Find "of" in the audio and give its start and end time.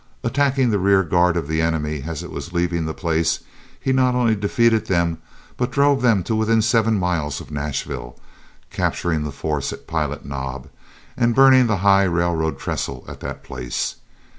1.37-1.47, 7.39-7.51